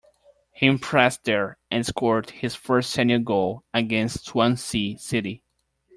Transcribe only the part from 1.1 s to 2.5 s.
there, and scored